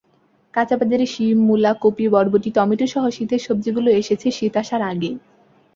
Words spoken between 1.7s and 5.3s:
Copy, বরবটি, টমেটোসহ শীতের সবজিগুলো এসেছে শীত আসার আগেই।